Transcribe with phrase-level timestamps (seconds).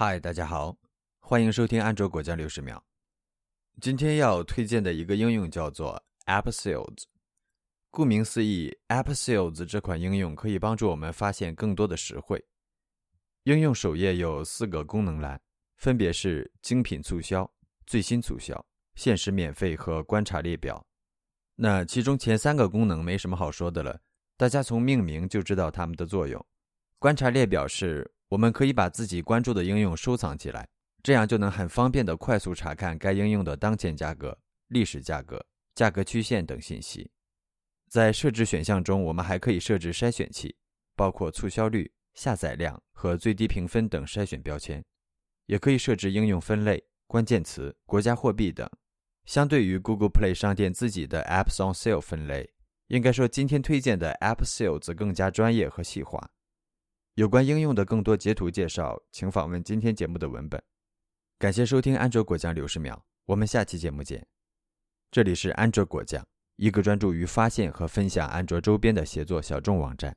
[0.00, 0.76] 嗨，大家好，
[1.18, 2.80] 欢迎收听安卓果酱六十秒。
[3.80, 7.02] 今天要推荐的一个应用叫做 App Sales。
[7.90, 12.46] 顾名思义，App Sales 这款应用可以帮助我们发现更多的实惠。
[13.42, 15.40] 应用首页有四个功能栏，
[15.78, 17.52] 分别是精品促销、
[17.84, 20.86] 最新促销、限时免费和观察列表。
[21.56, 24.00] 那其中前三个功能没什么好说的了，
[24.36, 26.46] 大家从命名就知道它们的作用。
[27.00, 30.68] 观察列表是我们可以把自己关注的应用收藏起来，
[31.02, 34.38] 这样就能很方便的快速查看该应用的当前价格、
[34.68, 37.10] 历史价格、价格曲线等信息。
[37.88, 40.54] 在设置选项中，我们还可以设置筛选器，
[40.94, 44.84] 包括促销率、下载量和最低评分等筛选标签，
[45.46, 48.68] 也可以设置应用分类、关键词、国家货币等。
[49.24, 52.50] 相对于 Google Play 商店自己的 Apps on Sale 分类，
[52.88, 56.30] 应该说今天推荐的 App Sales 更加专业和细化。
[57.18, 60.62] 有关应用的更多截图介绍，请访问今天节目的文本。
[61.36, 64.24] 感谢收听安卓果酱六十秒，我们下期节目见。
[65.10, 66.24] 这里是安卓果酱。
[66.54, 70.16] 一个专注于发现和分享安卓周边的协作小众网站。